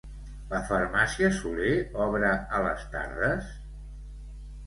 La 0.51 0.59
Farmàcia 0.69 1.27
Soler 1.39 1.75
obre 2.05 2.31
a 2.59 2.61
les 2.69 2.87
tardes? 2.97 3.53